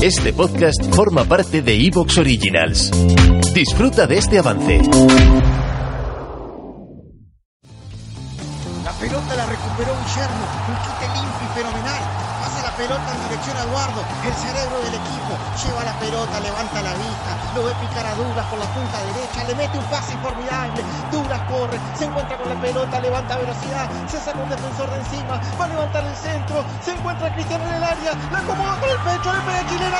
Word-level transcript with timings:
Este 0.00 0.32
podcast 0.32 0.94
forma 0.94 1.24
parte 1.24 1.60
de 1.60 1.74
Evox 1.74 2.18
Originals. 2.18 2.92
Disfruta 3.52 4.06
de 4.06 4.18
este 4.18 4.38
avance. 4.38 4.78
La 8.84 8.92
pelota 8.92 9.34
la 9.34 9.46
recuperó 9.46 9.92
Guillermo, 9.98 10.46
un 10.68 10.76
quite 10.84 11.06
limpio 11.14 11.42
y 11.42 11.48
fenomenal. 11.58 11.97
Pelota 12.78 13.10
en 13.12 13.22
dirección 13.28 13.56
a 13.56 13.62
Eduardo, 13.66 14.04
el 14.22 14.34
cerebro 14.34 14.78
del 14.78 14.94
equipo. 14.94 15.34
Lleva 15.66 15.82
la 15.82 15.98
pelota, 15.98 16.38
levanta 16.38 16.80
la 16.80 16.94
vista, 16.94 17.34
lo 17.56 17.64
ve 17.64 17.74
picar 17.82 18.06
a 18.06 18.14
Douglas 18.14 18.46
por 18.46 18.58
la 18.60 18.66
punta 18.66 19.02
derecha, 19.02 19.42
le 19.48 19.54
mete 19.56 19.78
un 19.78 19.84
pase 19.86 20.16
formidable. 20.18 20.84
Douglas 21.10 21.40
corre, 21.50 21.76
se 21.98 22.04
encuentra 22.04 22.38
con 22.38 22.48
la 22.48 22.60
pelota, 22.60 23.00
levanta 23.00 23.36
velocidad, 23.36 23.90
se 24.06 24.20
saca 24.20 24.38
un 24.38 24.48
defensor 24.48 24.88
de 24.90 24.96
encima, 25.00 25.40
va 25.58 25.64
a 25.64 25.68
levantar 25.68 26.04
el 26.04 26.14
centro, 26.14 26.64
se 26.80 26.92
encuentra 26.92 27.34
Cristiano 27.34 27.64
en 27.66 27.74
el 27.74 27.82
área, 27.82 28.12
la 28.30 28.38
acomoda 28.38 28.78
con 28.78 28.90
el 28.90 28.98
pecho, 28.98 29.32
le 29.32 29.40
pega 29.40 29.68
Chilena. 29.68 29.98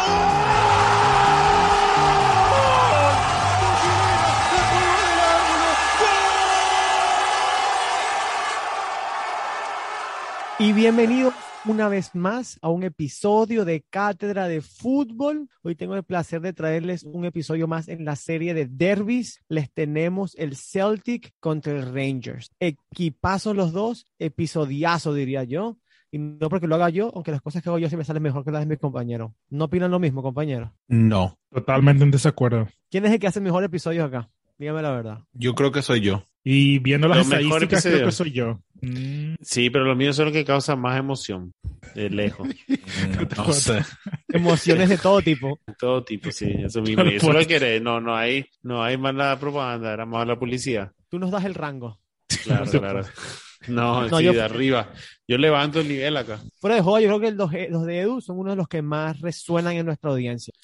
Y 10.60 10.72
bienvenidos 10.72 11.34
una 11.68 11.88
vez 11.88 12.14
más 12.14 12.58
a 12.62 12.70
un 12.70 12.82
episodio 12.82 13.64
de 13.64 13.84
Cátedra 13.90 14.48
de 14.48 14.62
Fútbol. 14.62 15.48
Hoy 15.62 15.74
tengo 15.74 15.94
el 15.96 16.02
placer 16.02 16.40
de 16.40 16.52
traerles 16.52 17.04
un 17.04 17.24
episodio 17.26 17.68
más 17.68 17.88
en 17.88 18.04
la 18.04 18.16
serie 18.16 18.54
de 18.54 18.66
derbis. 18.66 19.42
Les 19.48 19.70
tenemos 19.70 20.34
el 20.36 20.56
Celtic 20.56 21.34
contra 21.40 21.72
el 21.72 21.92
Rangers. 21.92 22.50
Equipazo 22.58 23.52
los 23.52 23.72
dos, 23.72 24.06
episodiazo 24.18 25.12
diría 25.12 25.44
yo. 25.44 25.76
Y 26.10 26.18
no 26.18 26.48
porque 26.48 26.66
lo 26.66 26.76
haga 26.76 26.88
yo, 26.88 27.12
aunque 27.14 27.32
las 27.32 27.42
cosas 27.42 27.62
que 27.62 27.68
hago 27.68 27.78
yo 27.78 27.88
siempre 27.88 28.06
salen 28.06 28.22
mejor 28.22 28.44
que 28.44 28.50
las 28.50 28.62
de 28.62 28.66
mis 28.66 28.78
compañeros. 28.78 29.32
¿No 29.50 29.66
opinan 29.66 29.90
lo 29.90 29.98
mismo, 29.98 30.22
compañeros? 30.22 30.70
No, 30.86 31.38
Totalmente 31.50 32.02
en 32.02 32.10
desacuerdo. 32.10 32.68
¿Quién 32.90 33.04
es 33.04 33.12
el 33.12 33.18
que 33.18 33.26
hace 33.26 33.40
mejor 33.40 33.62
episodios 33.62 34.06
acá? 34.06 34.30
Dígame 34.58 34.82
la 34.82 34.90
verdad. 34.90 35.18
yo 35.32 35.54
creo 35.54 35.70
que 35.70 35.82
soy 35.82 36.00
yo. 36.00 36.24
Y 36.50 36.78
viendo 36.78 37.08
las 37.08 37.18
Los 37.18 37.26
estadísticas, 37.26 37.82
creo 37.84 38.06
que 38.06 38.12
soy 38.12 38.32
yo. 38.32 38.58
Mm, 38.80 39.34
Sí, 39.42 39.68
pero 39.68 39.84
los 39.84 39.96
míos 39.98 40.16
son 40.16 40.26
los 40.26 40.32
que 40.32 40.46
causan 40.46 40.80
más 40.80 40.98
emoción. 40.98 41.52
De 41.94 42.08
lejos. 42.08 42.48
Mm, 42.68 43.36
No 43.36 43.52
sé. 43.52 43.82
Emociones 44.28 44.88
de 44.88 44.96
todo 44.96 45.20
tipo. 45.20 45.58
De 45.66 45.74
todo 45.74 46.02
tipo, 46.04 46.30
sí. 46.32 46.50
Eso 46.64 46.80
mismo. 46.80 47.02
Eso 47.04 47.32
lo 47.34 47.46
querés. 47.46 47.82
No, 47.82 48.00
no 48.00 48.16
hay, 48.16 48.46
no 48.62 48.82
hay 48.82 48.96
mala 48.96 49.38
propaganda, 49.38 49.92
era 49.92 50.06
más 50.06 50.26
la 50.26 50.38
publicidad. 50.38 50.90
Tú 51.10 51.18
nos 51.18 51.30
das 51.30 51.44
el 51.44 51.54
rango. 51.54 52.00
Claro, 52.44 52.64
claro. 52.70 53.02
No, 53.66 54.08
No, 54.08 54.18
sí, 54.18 54.24
yo- 54.24 54.32
de 54.32 54.40
arriba. 54.42 54.90
Yo 55.26 55.36
levanto 55.36 55.80
el 55.80 55.88
nivel 55.88 56.16
acá. 56.16 56.40
Fuera 56.60 56.76
de 56.76 56.82
juego, 56.82 56.98
yo 57.00 57.08
creo 57.08 57.20
que 57.20 57.32
los, 57.36 57.70
los 57.70 57.84
de 57.86 58.00
Edu 58.00 58.20
son 58.22 58.38
uno 58.38 58.50
de 58.52 58.56
los 58.56 58.68
que 58.68 58.80
más 58.80 59.20
resuenan 59.20 59.74
en 59.74 59.84
nuestra 59.84 60.10
audiencia. 60.10 60.54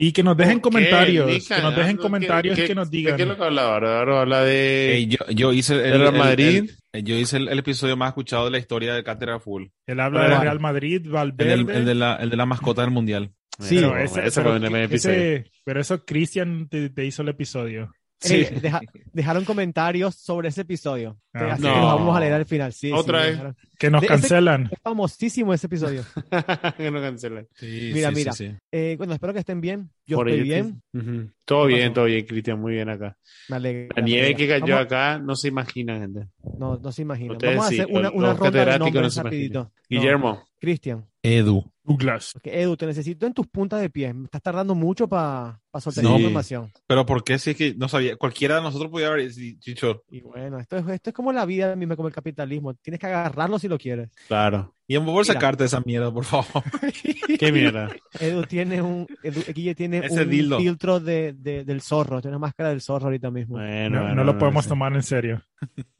Y 0.00 0.12
que 0.12 0.22
nos 0.22 0.36
dejen 0.36 0.60
comentarios, 0.60 1.48
que 1.48 1.60
nos 1.60 1.74
dejen 1.74 1.96
comentarios 1.96 2.56
¿Qué- 2.56 2.66
que 2.68 2.74
nos 2.76 2.88
digan. 2.88 3.12
¿De 3.12 3.16
qué 3.16 3.22
es 3.24 3.28
lo 3.28 3.36
que 3.36 3.42
habla 3.44 3.62
ahora? 3.62 3.98
Ahora 3.98 4.20
habla 4.20 4.42
de... 4.44 4.94
Ey, 4.94 5.06
yo, 5.08 5.18
yo 5.30 5.52
hice 5.52 5.74
el, 5.74 5.80
¿De 5.82 5.98
Real 5.98 6.14
el- 6.14 6.18
Madrid? 6.20 6.70
el- 6.92 7.04
yo 7.04 7.16
hice 7.16 7.36
el, 7.38 7.48
el 7.48 7.58
episodio 7.58 7.96
más 7.96 8.08
escuchado 8.10 8.44
de 8.44 8.52
la 8.52 8.58
historia 8.58 8.94
de 8.94 9.02
Cátedra 9.02 9.40
Full. 9.40 9.64
Él 9.86 9.98
habla 10.00 10.20
Pero 10.20 10.22
de 10.22 10.28
bueno. 10.36 10.42
Real 10.44 10.60
Madrid, 10.60 11.00
El, 11.04 11.10
Valverde. 11.10 11.50
del- 11.50 11.70
el 11.70 11.84
de 11.84 11.94
la, 11.96 12.14
el 12.16 12.30
de 12.30 12.36
la 12.36 12.46
mascota 12.46 12.82
del 12.82 12.92
mundial. 12.92 13.32
Sí, 13.58 13.74
Pero 13.76 13.88
pero 13.90 14.04
ese, 14.04 14.20
ese 14.24 14.40
pero 14.40 14.50
fue 14.56 14.56
en 14.68 14.74
el 14.76 14.92
ese- 14.92 15.50
pero 15.64 15.80
eso 15.80 16.04
Cristian 16.04 16.68
te, 16.68 16.90
te 16.90 17.04
hizo 17.04 17.22
el 17.22 17.28
episodio. 17.30 17.90
Sí. 18.20 18.46
deja- 18.60 18.80
dejaron 19.12 19.44
comentarios 19.44 20.14
sobre 20.16 20.48
ese 20.48 20.62
episodio. 20.62 21.18
Ah, 21.32 21.52
Así 21.52 21.62
no. 21.62 21.72
que 21.74 21.80
los 21.80 21.94
vamos 21.94 22.16
a 22.16 22.20
leer 22.20 22.32
al 22.32 22.46
final. 22.46 22.72
Sí, 22.72 22.90
Otra 22.92 23.20
sí, 23.20 23.26
vez. 23.26 23.36
dejaron- 23.36 23.56
Que 23.78 23.90
nos 23.90 24.00
De- 24.00 24.06
ese- 24.08 24.14
cancelan. 24.20 24.68
Es 24.72 24.78
famosísimo 24.82 25.54
ese 25.54 25.66
episodio. 25.68 26.04
que 26.76 26.90
no 26.90 27.00
cancelen. 27.00 27.46
Sí, 27.54 27.90
Mira, 27.94 28.08
sí, 28.10 28.14
mira. 28.16 28.32
sí, 28.32 28.48
sí. 28.48 28.56
Eh, 28.72 28.94
bueno, 28.98 29.12
espero 29.14 29.32
que 29.32 29.38
estén 29.40 29.60
bien. 29.60 29.90
Yo 30.08 30.16
Por 30.16 30.28
estoy 30.30 30.42
bien. 30.42 30.82
Todo 31.44 31.66
¿Qué 31.66 31.74
bien, 31.74 31.88
pasó? 31.88 31.94
todo 31.94 32.04
bien, 32.06 32.26
Cristian. 32.26 32.60
Muy 32.60 32.72
bien 32.72 32.88
acá. 32.88 33.16
Me 33.50 33.56
alegra. 33.56 33.88
La 33.94 34.02
me 34.02 34.08
nieve 34.08 34.26
alegra. 34.28 34.38
que 34.38 34.48
cayó 34.60 34.74
Vamos- 34.74 34.86
acá 34.86 35.18
no 35.18 35.36
se 35.36 35.48
imaginan, 35.48 36.00
gente. 36.00 36.28
No, 36.58 36.76
no 36.78 36.92
se 36.92 37.02
imaginan. 37.02 37.32
Ustedes 37.32 37.54
Vamos 37.56 37.66
a 37.66 37.68
sí, 37.68 37.80
hacer 37.80 37.94
una, 37.94 38.10
una 38.10 38.32
ronda 38.34 38.64
de 38.64 38.78
no 38.78 38.84
nombres 38.86 38.94
imaginan. 39.14 39.24
rapidito. 39.24 39.58
No, 39.64 39.72
Guillermo. 39.88 40.44
Cristian. 40.58 41.06
Edu. 41.22 41.70
Douglas. 41.84 42.30
porque 42.34 42.60
Edu, 42.60 42.76
te 42.76 42.84
necesito 42.86 43.26
en 43.26 43.32
tus 43.32 43.46
puntas 43.46 43.80
de 43.80 43.88
pie. 43.88 44.12
Me 44.12 44.24
estás 44.24 44.42
tardando 44.42 44.74
mucho 44.74 45.08
para 45.08 45.60
soltar 45.80 46.04
Sí. 46.04 46.10
información. 46.10 46.70
Pero 46.86 47.06
¿por 47.06 47.22
qué? 47.24 47.38
Si 47.38 47.50
es 47.50 47.56
que 47.56 47.74
no 47.74 47.88
sabía. 47.88 48.16
Cualquiera 48.16 48.56
de 48.56 48.62
nosotros 48.62 48.90
podía 48.90 49.08
haber 49.08 49.30
dicho. 49.32 50.02
Y 50.10 50.20
bueno, 50.20 50.58
esto 50.58 50.76
es, 50.76 50.86
esto 50.88 51.10
es 51.10 51.14
como 51.14 51.32
la 51.32 51.46
vida 51.46 51.74
misma, 51.76 51.96
como 51.96 52.08
el 52.08 52.14
capitalismo. 52.14 52.74
Tienes 52.74 52.98
que 53.00 53.06
agarrarlo 53.06 53.58
si 53.58 53.68
lo 53.68 53.78
quieres. 53.78 54.10
Claro. 54.26 54.74
Y 54.90 54.96
por 54.98 55.06
Mira. 55.06 55.24
sacarte 55.24 55.64
esa 55.64 55.80
mierda, 55.84 56.10
por 56.12 56.24
favor. 56.24 56.62
Qué 57.38 57.52
mierda. 57.52 57.90
Edu 58.18 58.42
tiene 58.44 58.80
un, 58.80 59.06
Edu, 59.22 59.42
Guille 59.54 59.74
tiene 59.74 59.98
Ese 59.98 60.22
un 60.22 60.30
dildo. 60.30 60.58
filtro 60.58 60.98
de, 60.98 61.34
de- 61.34 61.62
del 61.64 61.82
zorro. 61.82 62.20
Tiene 62.22 62.36
una 62.36 62.46
máscara 62.46 62.70
del 62.70 62.80
zorro 62.80 63.04
ahorita 63.06 63.30
mismo. 63.30 63.56
Bueno, 63.58 63.90
No, 63.96 64.00
bueno, 64.00 64.14
no 64.14 64.24
lo 64.24 64.32
bueno, 64.32 64.38
podemos 64.38 64.64
sí. 64.64 64.68
tomar 64.70 64.92
en 64.94 65.02
serio. 65.02 65.42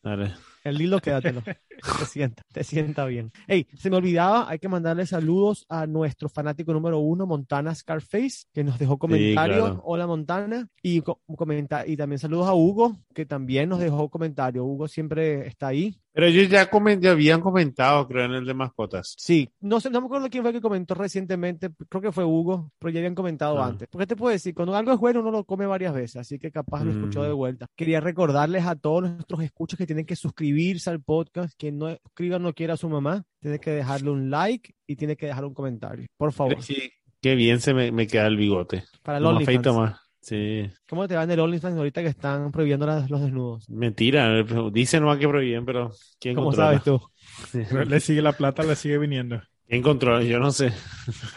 Dale. 0.02 0.32
El 0.64 0.76
Lilo, 0.78 1.00
quédatelo. 1.00 1.42
Te 1.42 1.56
sienta, 2.06 2.42
te 2.52 2.64
sienta 2.64 3.04
bien. 3.04 3.30
Hey, 3.46 3.66
se 3.76 3.90
me 3.90 3.96
olvidaba, 3.96 4.48
hay 4.50 4.58
que 4.58 4.68
mandarle 4.68 5.06
saludos 5.06 5.64
a 5.68 5.86
nuestro 5.86 6.28
fanático 6.28 6.72
número 6.72 6.98
uno, 6.98 7.26
Montana 7.26 7.74
Scarface, 7.74 8.46
que 8.52 8.64
nos 8.64 8.78
dejó 8.78 8.98
comentarios. 8.98 9.58
claro. 9.60 9.82
Hola, 9.84 10.06
Montana. 10.06 10.66
Y, 10.82 11.00
co- 11.02 11.20
comenta 11.36 11.86
y 11.86 11.96
también 11.96 12.18
saludos 12.18 12.48
a 12.48 12.54
Hugo, 12.54 12.96
que 13.14 13.26
también 13.26 13.68
nos 13.68 13.80
dejó 13.80 14.08
comentario. 14.08 14.64
Hugo 14.64 14.88
siempre 14.88 15.46
está 15.46 15.68
ahí. 15.68 15.94
Pero 16.12 16.26
ellos 16.26 16.48
ya, 16.48 16.68
comen- 16.70 17.00
ya 17.00 17.12
habían 17.12 17.40
comentado, 17.40 18.08
creo, 18.08 18.24
en 18.24 18.32
el 18.32 18.44
de 18.44 18.54
mascotas. 18.54 19.14
Sí, 19.18 19.48
no 19.60 19.78
sé, 19.78 19.88
no 19.90 20.00
me 20.00 20.06
acuerdo 20.06 20.28
quién 20.28 20.42
fue 20.42 20.52
que 20.52 20.60
comentó 20.60 20.94
recientemente, 20.94 21.70
creo 21.88 22.02
que 22.02 22.10
fue 22.12 22.24
Hugo, 22.24 22.72
pero 22.78 22.90
ya 22.90 22.98
habían 23.00 23.14
comentado 23.14 23.58
Ah. 23.62 23.66
antes. 23.66 23.86
Porque 23.88 24.06
te 24.06 24.16
puedo 24.16 24.32
decir, 24.32 24.54
cuando 24.54 24.74
algo 24.74 24.92
es 24.92 24.98
bueno 24.98 25.20
uno 25.20 25.30
lo 25.30 25.44
come 25.44 25.66
varias 25.66 25.94
veces, 25.94 26.16
así 26.16 26.38
que 26.38 26.50
capaz 26.50 26.82
lo 26.84 26.90
escuchó 26.90 27.20
Mm. 27.20 27.24
de 27.24 27.32
vuelta. 27.32 27.66
Quería 27.76 28.00
recordarles 28.00 28.64
a 28.66 28.74
todos 28.74 29.02
nuestros 29.02 29.42
escuchas 29.42 29.78
que 29.78 29.86
tienen 29.86 30.06
que 30.06 30.16
suscribirse 30.16 30.90
al 30.90 31.00
podcast, 31.02 31.54
que 31.56 31.70
no 31.70 31.88
escriban 31.88 32.42
no 32.42 32.52
quiera 32.52 32.74
a 32.74 32.76
su 32.78 32.88
mamá, 32.88 33.24
tiene 33.40 33.60
que 33.60 33.70
dejarle 33.70 34.10
un 34.10 34.30
like 34.30 34.74
y 34.86 34.96
tiene 34.96 35.16
que 35.16 35.26
dejar 35.26 35.44
un 35.44 35.54
comentario, 35.54 36.06
por 36.16 36.32
favor. 36.32 36.60
Sí, 36.62 36.90
qué 37.20 37.34
bien 37.36 37.60
se 37.60 37.74
me, 37.74 37.92
me 37.92 38.06
queda 38.06 38.26
el 38.26 38.36
bigote. 38.36 38.82
Para 39.02 39.18
OnlyFans. 39.18 39.76
más. 39.76 40.00
Sí. 40.28 40.70
¿Cómo 40.88 41.08
te 41.08 41.16
va 41.16 41.22
en 41.24 41.30
el 41.30 41.40
OnlyFans 41.40 41.76
ahorita 41.76 42.02
que 42.02 42.08
están 42.08 42.52
prohibiendo 42.52 42.84
las- 42.86 43.08
los 43.08 43.20
desnudos? 43.20 43.68
Mentira. 43.70 44.42
Dicen 44.72 45.02
no 45.02 45.18
que 45.18 45.28
prohíben, 45.28 45.64
pero 45.64 45.90
¿quién 46.20 46.34
¿Cómo 46.34 46.48
controla? 46.48 46.78
sabes 46.80 46.84
tú? 46.84 47.00
Le 47.88 48.00
sigue 48.00 48.20
la 48.22 48.32
plata, 48.32 48.62
le 48.62 48.76
sigue 48.76 48.98
viniendo. 48.98 49.40
¿Quién 49.66 49.82
controla? 49.82 50.22
Yo 50.24 50.38
no 50.38 50.50
sé. 50.50 50.70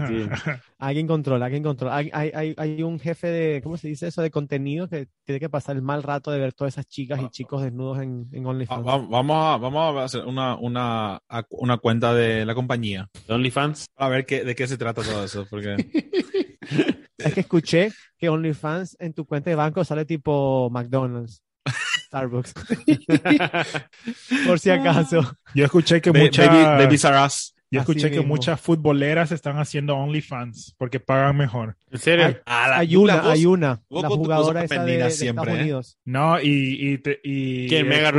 Sí. 0.07 0.27
Alguien 0.79 1.05
controla, 1.07 1.45
alguien 1.45 1.63
controla. 1.63 1.95
Hay, 1.97 2.09
hay, 2.13 2.31
hay, 2.33 2.53
hay 2.57 2.81
un 2.83 2.99
jefe 2.99 3.27
de, 3.27 3.61
¿cómo 3.61 3.77
se 3.77 3.87
dice 3.87 4.07
eso? 4.07 4.21
De 4.21 4.31
contenido 4.31 4.87
que 4.89 5.07
tiene 5.25 5.39
que 5.39 5.49
pasar 5.49 5.75
el 5.75 5.81
mal 5.81 6.01
rato 6.03 6.31
de 6.31 6.39
ver 6.39 6.53
todas 6.53 6.73
esas 6.73 6.87
chicas 6.87 7.21
y 7.21 7.29
chicos 7.29 7.61
desnudos 7.61 7.99
en, 8.01 8.27
en 8.31 8.45
Va- 8.45 8.49
OnlyFans. 8.49 8.87
va- 8.87 8.97
Vamos 8.97 9.37
a, 9.37 9.57
vamos 9.57 9.95
a 9.97 10.03
hacer 10.05 10.25
una, 10.25 10.55
una, 10.57 11.19
una 11.51 11.77
cuenta 11.77 12.13
de 12.13 12.45
la 12.45 12.55
compañía. 12.55 13.09
OnlyFans. 13.29 13.85
A 13.95 14.09
ver 14.09 14.25
qué, 14.25 14.43
de 14.43 14.55
qué 14.55 14.65
se 14.67 14.77
trata 14.77 15.01
todo 15.03 15.23
eso. 15.23 15.45
Porque 15.49 15.75
Es 17.25 17.33
que 17.33 17.41
escuché 17.41 17.91
que 18.17 18.29
OnlyFans 18.29 18.97
en 18.99 19.13
tu 19.13 19.25
cuenta 19.25 19.49
de 19.49 19.55
banco 19.55 19.83
sale 19.83 20.05
tipo 20.05 20.69
McDonald's, 20.71 21.41
Starbucks. 22.07 22.53
Por 24.47 24.59
si 24.59 24.69
acaso. 24.69 25.37
Yo 25.53 25.65
escuché 25.65 26.01
que 26.01 26.11
muchas, 26.11 26.47
Baby, 26.47 26.83
Babies 26.83 27.05
Are 27.05 27.25
Us. 27.25 27.55
Yo 27.71 27.79
Así 27.79 27.91
escuché 27.91 28.11
que 28.11 28.19
muchas 28.21 28.59
futboleras 28.59 29.31
están 29.31 29.57
haciendo 29.57 29.95
OnlyFans 29.95 30.75
porque 30.77 30.99
pagan 30.99 31.37
mejor. 31.37 31.77
¿En 31.89 31.99
serio? 31.99 32.25
Hay, 32.25 32.35
Ah, 32.45 32.67
la- 32.69 32.77
hay 32.79 32.95
una, 32.97 33.31
hay 33.31 33.45
una. 33.45 33.81
vos 33.89 34.03
La 34.03 34.09
jugadora 34.09 34.63
esa 34.65 34.83
de, 34.83 35.09
siempre, 35.11 35.43
Estados 35.43 35.59
¿eh? 35.59 35.61
Unidos. 35.63 35.97
No, 36.03 36.41
y, 36.41 36.77
y, 36.93 36.97
te- 36.97 37.19
y 37.23 37.67
¿Quién, 37.69 37.87
Mega 37.87 38.11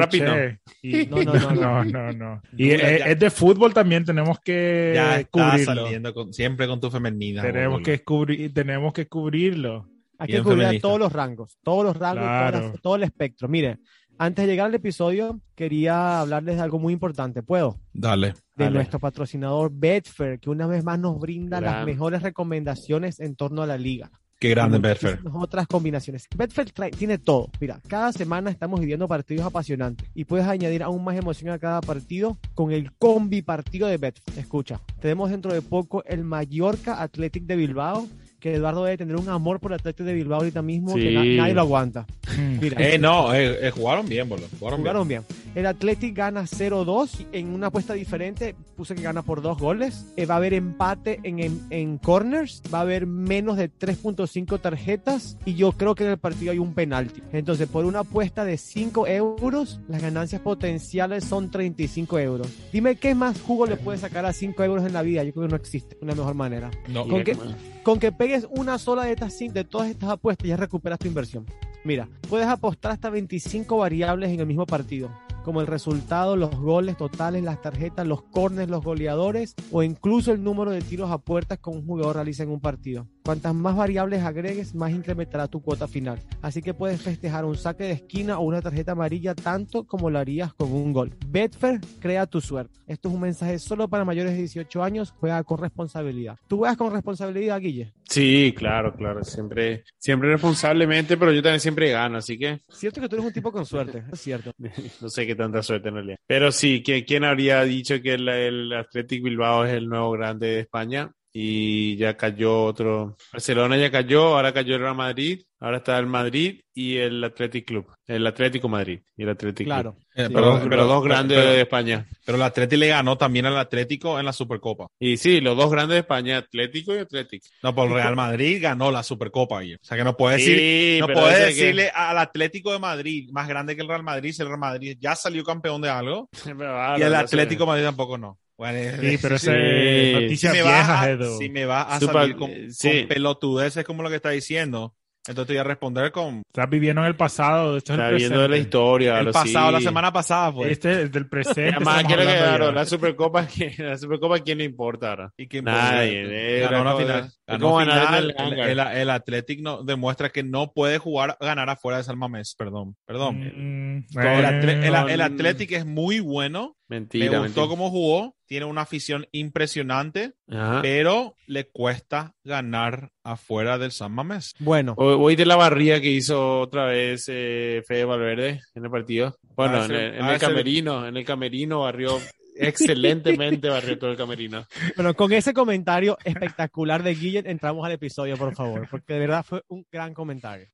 y- 0.82 1.06
No, 1.10 1.22
no, 1.22 1.34
no, 1.54 1.84
no. 1.84 2.12
no. 2.12 2.42
Y 2.56 2.70
Douglas, 2.70 2.90
es, 3.06 3.18
de 3.18 3.30
fútbol 3.30 3.74
también, 3.74 4.04
tenemos 4.06 4.40
que 4.40 4.92
Ya 4.94 5.20
está 5.20 5.30
cubrirlo. 5.50 5.82
saliendo 5.84 6.14
con- 6.14 6.32
siempre 6.32 6.66
con 6.66 6.80
tu 6.80 6.90
femenina. 6.90 7.42
Tenemos 7.42 7.72
boludo. 7.80 7.84
que, 7.84 8.02
cubrir, 8.02 8.54
tenemos 8.54 8.92
que 8.94 9.06
cubrirlo. 9.06 9.86
Hay 10.18 10.28
que 10.28 10.42
cubrir 10.42 10.60
feminista. 10.60 10.88
todos 10.88 10.98
los 11.00 11.12
rangos, 11.12 11.58
todos 11.62 11.84
los 11.84 11.96
rangos, 11.96 12.22
Claro. 12.24 12.72
todo 12.80 12.96
el 12.96 13.02
espectro. 13.02 13.48
Mire, 13.48 13.78
antes 14.18 14.46
de 14.46 14.50
llegar 14.52 14.66
al 14.66 14.74
episodio, 14.74 15.40
quería 15.56 16.20
hablarles 16.20 16.56
de 16.56 16.62
algo 16.62 16.78
muy 16.78 16.92
importante. 16.92 17.42
¿Puedo? 17.42 17.80
Dale. 17.92 18.34
De 18.54 18.70
nuestro 18.70 18.98
patrocinador 18.98 19.70
Betfair, 19.72 20.38
que 20.38 20.50
una 20.50 20.66
vez 20.66 20.84
más 20.84 20.98
nos 20.98 21.18
brinda 21.18 21.60
las 21.60 21.72
Gran. 21.72 21.86
mejores 21.86 22.22
recomendaciones 22.22 23.18
en 23.20 23.34
torno 23.34 23.62
a 23.62 23.66
la 23.66 23.78
liga. 23.78 24.10
Qué 24.38 24.50
grande, 24.50 24.78
Betfair. 24.78 25.20
otras 25.34 25.68
combinaciones. 25.68 26.26
Betfair 26.36 26.72
trae- 26.72 26.90
tiene 26.90 27.16
todo. 27.18 27.48
Mira, 27.60 27.80
cada 27.88 28.12
semana 28.12 28.50
estamos 28.50 28.80
viviendo 28.80 29.06
partidos 29.06 29.46
apasionantes 29.46 30.08
y 30.14 30.24
puedes 30.24 30.46
añadir 30.48 30.82
aún 30.82 31.04
más 31.04 31.16
emoción 31.16 31.50
a 31.52 31.58
cada 31.60 31.80
partido 31.80 32.38
con 32.54 32.72
el 32.72 32.92
combi 32.94 33.40
partido 33.42 33.86
de 33.86 33.98
Betfair. 33.98 34.38
Escucha, 34.40 34.80
tenemos 35.00 35.30
dentro 35.30 35.52
de 35.54 35.62
poco 35.62 36.02
el 36.04 36.24
Mallorca 36.24 37.00
Athletic 37.00 37.44
de 37.44 37.54
Bilbao, 37.56 38.08
que 38.40 38.54
Eduardo 38.54 38.82
debe 38.82 38.98
tener 38.98 39.14
un 39.14 39.28
amor 39.28 39.60
por 39.60 39.70
el 39.70 39.76
Athletic 39.76 40.04
de 40.04 40.14
Bilbao 40.14 40.40
ahorita 40.40 40.60
mismo 40.62 40.96
que 40.96 41.00
Sí. 41.10 41.14
na- 41.14 41.24
nadie 41.42 41.54
lo 41.54 41.60
aguanta. 41.60 42.04
Mira, 42.60 42.82
Eh, 42.84 42.98
no, 42.98 43.32
eh, 43.32 43.68
eh, 43.68 43.70
jugaron 43.70 44.08
bien, 44.08 44.28
boludo. 44.28 44.48
Jugaron, 44.58 44.80
jugaron 44.80 45.06
bien. 45.06 45.22
El 45.54 45.66
Athletic 45.66 46.16
gana 46.16 46.42
0-2. 46.42 47.26
En 47.32 47.48
una 47.48 47.66
apuesta 47.66 47.94
diferente 47.94 48.54
puse 48.76 48.94
que 48.94 49.02
gana 49.02 49.22
por 49.22 49.42
dos 49.42 49.58
goles. 49.58 50.06
Eh, 50.16 50.26
va 50.26 50.34
a 50.34 50.36
haber 50.38 50.54
empate 50.54 51.20
en, 51.24 51.40
en, 51.40 51.60
en 51.70 51.98
corners. 51.98 52.62
Va 52.72 52.78
a 52.78 52.82
haber 52.82 53.06
menos 53.06 53.56
de 53.56 53.70
3.5 53.70 54.60
tarjetas. 54.60 55.36
Y 55.44 55.54
yo 55.54 55.72
creo 55.72 55.94
que 55.94 56.04
en 56.04 56.10
el 56.10 56.18
partido 56.18 56.52
hay 56.52 56.58
un 56.58 56.74
penalti. 56.74 57.22
Entonces, 57.32 57.68
por 57.68 57.84
una 57.84 58.00
apuesta 58.00 58.44
de 58.44 58.56
5 58.56 59.06
euros, 59.08 59.80
las 59.88 60.00
ganancias 60.00 60.40
potenciales 60.40 61.24
son 61.24 61.50
35 61.50 62.18
euros. 62.18 62.48
Dime 62.72 62.96
qué 62.96 63.14
más 63.14 63.40
jugo 63.40 63.66
le 63.66 63.76
puedes 63.76 64.00
sacar 64.00 64.24
a 64.24 64.32
5 64.32 64.62
euros 64.64 64.86
en 64.86 64.92
la 64.92 65.02
vida. 65.02 65.22
Yo 65.24 65.32
creo 65.32 65.46
que 65.46 65.50
no 65.50 65.56
existe 65.56 65.98
una 66.00 66.14
mejor 66.14 66.34
manera. 66.34 66.70
No, 66.88 67.06
¿Con 67.06 67.24
qué? 67.24 67.36
Con 67.82 67.98
que 67.98 68.12
pegues 68.12 68.46
una 68.50 68.78
sola 68.78 69.04
de 69.04 69.12
estas 69.12 69.32
de 69.38 69.64
todas 69.64 69.90
estas 69.90 70.10
apuestas 70.10 70.46
ya 70.46 70.56
recuperas 70.56 70.98
tu 70.98 71.08
inversión. 71.08 71.46
Mira, 71.84 72.08
puedes 72.28 72.46
apostar 72.46 72.92
hasta 72.92 73.10
25 73.10 73.76
variables 73.76 74.30
en 74.30 74.38
el 74.38 74.46
mismo 74.46 74.66
partido, 74.66 75.10
como 75.42 75.60
el 75.60 75.66
resultado, 75.66 76.36
los 76.36 76.54
goles 76.56 76.96
totales, 76.96 77.42
las 77.42 77.60
tarjetas, 77.60 78.06
los 78.06 78.22
corners, 78.22 78.70
los 78.70 78.82
goleadores 78.82 79.54
o 79.70 79.82
incluso 79.82 80.32
el 80.32 80.42
número 80.42 80.70
de 80.70 80.80
tiros 80.80 81.10
a 81.10 81.18
puertas 81.18 81.58
que 81.58 81.70
un 81.70 81.86
jugador 81.86 82.16
realiza 82.16 82.42
en 82.42 82.50
un 82.50 82.60
partido. 82.60 83.06
Cuantas 83.24 83.54
más 83.54 83.76
variables 83.76 84.22
agregues, 84.24 84.74
más 84.74 84.90
incrementará 84.90 85.46
tu 85.46 85.62
cuota 85.62 85.86
final. 85.86 86.18
Así 86.40 86.60
que 86.60 86.74
puedes 86.74 87.00
festejar 87.00 87.44
un 87.44 87.56
saque 87.56 87.84
de 87.84 87.92
esquina 87.92 88.38
o 88.40 88.42
una 88.42 88.60
tarjeta 88.60 88.92
amarilla 88.92 89.34
tanto 89.34 89.84
como 89.84 90.10
lo 90.10 90.18
harías 90.18 90.52
con 90.54 90.72
un 90.72 90.92
gol. 90.92 91.14
Betfair 91.28 91.80
crea 92.00 92.26
tu 92.26 92.40
suerte. 92.40 92.80
Esto 92.88 93.08
es 93.08 93.14
un 93.14 93.20
mensaje 93.20 93.60
solo 93.60 93.88
para 93.88 94.04
mayores 94.04 94.32
de 94.32 94.38
18 94.38 94.82
años. 94.82 95.14
Juega 95.20 95.42
con 95.44 95.58
responsabilidad. 95.58 96.36
¿Tú 96.48 96.58
juegas 96.58 96.76
con 96.76 96.92
responsabilidad, 96.92 97.60
Guille? 97.60 97.92
Sí, 98.08 98.52
claro, 98.56 98.92
claro. 98.94 99.22
Siempre, 99.22 99.84
siempre 99.98 100.30
responsablemente, 100.30 101.16
pero 101.16 101.32
yo 101.32 101.42
también 101.42 101.60
siempre 101.60 101.90
gano, 101.90 102.18
así 102.18 102.36
que 102.36 102.60
Cierto 102.68 103.00
que 103.00 103.08
tú 103.08 103.16
eres 103.16 103.26
un 103.26 103.32
tipo 103.32 103.52
con 103.52 103.64
suerte, 103.64 104.02
es 104.12 104.20
cierto. 104.20 104.52
no 105.00 105.08
sé 105.08 105.26
qué 105.26 105.34
tanta 105.34 105.62
suerte 105.62 105.88
en 105.88 105.94
realidad. 105.94 106.18
Pero 106.26 106.50
sí, 106.50 106.82
¿quién, 106.82 107.24
habría 107.24 107.62
dicho 107.62 108.02
que 108.02 108.14
el, 108.14 108.28
el 108.28 108.72
Athletic 108.72 109.22
Bilbao 109.22 109.64
es 109.64 109.74
el 109.74 109.88
nuevo 109.88 110.10
grande 110.10 110.48
de 110.48 110.60
España? 110.60 111.12
Y 111.34 111.96
ya 111.96 112.16
cayó 112.16 112.64
otro. 112.64 113.16
Barcelona 113.32 113.76
ya 113.78 113.90
cayó, 113.90 114.36
ahora 114.36 114.52
cayó 114.52 114.74
el 114.74 114.82
Real 114.82 114.94
Madrid, 114.94 115.42
ahora 115.60 115.78
está 115.78 115.98
el 115.98 116.04
Madrid 116.06 116.60
y 116.74 116.98
el 116.98 117.24
Athletic 117.24 117.66
Club. 117.66 117.86
El 118.06 118.26
Atlético 118.26 118.68
Madrid 118.68 119.00
y 119.16 119.22
el 119.22 119.30
Athletic 119.30 119.64
Claro. 119.66 119.92
Club. 119.94 120.04
Eh, 120.14 120.26
Sí, 120.26 120.32
pero, 120.34 120.60
pero- 120.68 120.86
dos 120.86 121.02
grandes 121.02 121.38
pero- 121.38 121.50
de 121.52 121.60
España. 121.62 122.06
pero 122.26 122.36
el 122.36 122.42
Atleti 122.42 122.76
le 122.76 122.88
ganó 122.88 123.16
también 123.16 123.46
al 123.46 123.56
Atlético 123.56 124.18
en 124.20 124.26
la 124.26 124.34
Supercopa. 124.34 124.88
Y 125.00 125.16
sí, 125.16 125.40
los 125.40 125.56
dos 125.56 125.70
grandes 125.70 125.94
de 125.94 126.00
España, 126.00 126.36
Atlético 126.36 126.94
y 126.94 126.98
Atlético. 126.98 127.46
No, 127.62 127.74
por 127.74 127.88
el 127.88 127.94
Real 127.94 128.14
Madrid 128.14 128.58
ganó 128.60 128.90
la 128.90 129.02
Supercopa. 129.02 129.60
ahí. 129.60 129.72
O 129.74 129.78
sea 129.80 129.96
que 129.96 130.04
no 130.04 130.14
puede 130.16 130.36
decir, 130.36 130.58
Sí, 130.58 130.98
no 131.00 131.06
pero 131.06 131.20
puede 131.20 131.32
ese 131.34 131.54
que- 131.54 131.60
decirle 131.64 131.90
al 131.94 132.18
Atlético 132.18 132.72
de 132.72 132.78
Madrid, 132.78 133.30
más 133.32 133.48
grande 133.48 133.74
que 133.74 133.80
el 133.80 133.88
Real 133.88 134.02
Madrid, 134.02 134.32
si 134.32 134.42
el 134.42 134.48
Real 134.48 134.60
Madrid 134.60 134.98
ya 135.00 135.16
salió 135.16 135.42
campeón 135.44 135.80
de 135.80 135.88
algo, 135.88 136.28
Pero 136.58 136.78
ahora, 136.78 136.98
y 136.98 137.02
el. 137.02 137.14
Atlético 137.14 137.64
de 137.64 137.66
Madrid 137.68 137.84
tampoco 137.84 138.18
no. 138.18 138.38
Bueno, 138.58 138.96
Sí, 139.00 139.18
pero 139.20 139.38
Sí. 139.38 139.46
esa 139.50 139.56
es 139.58 140.06
si 140.06 140.12
noticia 140.22 140.52
me, 140.52 140.62
va 140.62 140.70
vieja, 140.72 141.00
a, 141.02 141.10
Edu. 141.10 141.38
si 141.38 141.48
me 141.48 141.64
va 141.64 141.82
a 141.82 141.98
Super- 142.00 142.14
salir 142.14 142.36
con, 142.36 142.50
sí. 142.72 142.98
con 143.00 143.08
pelotudeces 143.08 143.84
como 143.84 144.02
lo 144.02 144.10
que 144.10 144.16
está 144.16 144.30
diciendo, 144.30 144.94
entonces 145.26 145.46
te 145.48 145.52
voy 145.54 145.60
a 145.60 145.64
responder 145.64 146.10
con 146.12 146.42
Estás 146.46 146.68
viviendo 146.68 147.00
en 147.00 147.06
el 147.08 147.16
pasado, 147.16 147.76
esto 147.76 147.92
es 147.92 147.98
Está 147.98 148.08
el 148.10 148.16
viendo 148.16 148.40
de 148.42 148.48
la 148.48 148.56
historia. 148.58 149.18
el 149.20 149.30
pasado, 149.30 149.68
sí. 149.68 149.72
la 149.74 149.80
semana 149.80 150.12
pasada, 150.12 150.52
pues. 150.52 150.70
Este 150.72 151.02
es 151.02 151.12
del 151.12 151.28
presente. 151.28 151.76
Además, 151.76 152.04
quiero 152.04 152.22
que 152.22 152.72
la 152.72 152.84
Supercopa, 152.84 153.46
¿quién- 153.46 153.72
la 153.78 153.96
Supercopa, 153.98 154.38
¿quién 154.40 154.58
le 154.58 154.64
importa 154.64 155.10
ahora? 155.10 155.32
Y 155.36 155.46
que 155.48 155.62
Nadie, 155.62 156.58
eh, 156.58 156.60
ganó 156.60 156.84
la 156.84 156.96
final. 156.96 157.30
Ganar 157.58 158.14
el 158.22 158.30
El, 158.30 158.36
hangar. 158.38 158.68
el, 158.68 159.00
el 159.02 159.10
Athletic 159.10 159.60
no, 159.60 159.82
demuestra 159.82 160.30
que 160.30 160.42
no 160.42 160.72
puede 160.72 160.98
jugar, 160.98 161.36
ganar 161.40 161.68
afuera 161.70 161.98
de 161.98 162.04
San 162.04 162.18
Mamés. 162.18 162.54
Perdón, 162.56 162.96
perdón. 163.06 163.40
Mm, 163.56 164.04
el. 164.18 165.20
Athletic 165.20 165.72
es 165.72 165.86
muy 165.86 166.20
bueno. 166.20 166.76
Mentira, 166.88 167.24
me 167.30 167.38
gustó 167.38 167.60
mentira. 167.62 167.66
cómo 167.68 167.90
jugó. 167.90 168.34
Tiene 168.46 168.66
una 168.66 168.82
afición 168.82 169.26
impresionante, 169.32 170.34
Ajá. 170.50 170.80
pero 170.82 171.36
le 171.46 171.66
cuesta 171.70 172.34
ganar 172.44 173.10
afuera 173.24 173.78
del 173.78 173.92
San 173.92 174.12
Mamés. 174.12 174.52
Bueno, 174.58 174.94
O- 174.98 175.16
¿Oíste 175.16 175.46
la 175.46 175.56
barría 175.56 176.02
que 176.02 176.10
hizo 176.10 176.60
otra 176.60 176.84
vez 176.86 177.24
eh, 177.28 177.82
Fede 177.86 178.04
Valverde 178.04 178.60
en 178.74 178.84
el 178.84 178.90
partido? 178.90 179.36
Bueno, 179.56 179.78
Ah, 179.78 179.84
en 179.86 179.90
el, 179.92 180.14
en 180.16 180.22
ah, 180.24 180.30
el 180.30 180.36
ese- 180.36 180.46
camerino, 180.46 181.06
en 181.06 181.16
el 181.16 181.24
camerino 181.24 181.80
barrió 181.80 182.18
excelentemente, 182.56 183.68
barrió 183.68 183.98
todo 183.98 184.10
el 184.10 184.16
camerino. 184.16 184.66
Bueno, 184.96 185.14
con 185.14 185.32
ese 185.32 185.52
comentario 185.54 186.18
espectacular 186.24 187.02
de 187.02 187.14
Guillen 187.14 187.46
entramos 187.46 187.84
al 187.84 187.92
episodio, 187.92 188.36
por 188.36 188.54
favor, 188.54 188.86
porque 188.90 189.14
de 189.14 189.18
verdad 189.20 189.44
fue 189.44 189.62
un 189.68 189.86
gran 189.90 190.14
comentario. 190.14 190.68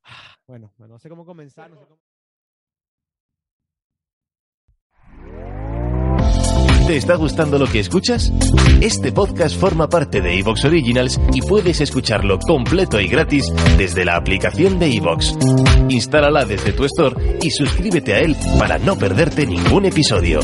Bueno, 0.47 0.73
no 0.79 0.99
sé 0.99 1.09
cómo 1.09 1.25
comenzar. 1.25 1.71
no 1.71 1.77
sé 1.79 1.85
cómo- 1.87 1.99
¿Te 6.87 6.97
está 6.97 7.17
gustando 7.17 7.59
lo 7.59 7.67
que 7.67 7.81
escuchas? 7.81 8.33
Este 8.81 9.13
podcast 9.13 9.61
forma 9.61 9.91
parte 9.91 10.23
de 10.23 10.39
Evox 10.39 10.65
Originals 10.65 11.21
y 11.35 11.43
puedes 11.43 11.83
escucharlo 11.83 12.39
completo 12.39 12.99
y 12.99 13.09
gratis 13.09 13.45
desde 13.77 14.07
la 14.07 14.17
aplicación 14.17 14.79
de 14.79 14.87
Evox. 14.97 15.37
Instálala 15.91 16.47
desde 16.47 16.73
tu 16.73 16.87
store 16.87 17.39
y 17.43 17.51
suscríbete 17.51 18.15
a 18.15 18.21
él 18.21 18.35
para 18.59 18.79
no 18.79 18.97
perderte 18.97 19.45
ningún 19.47 19.85
episodio. 19.85 20.41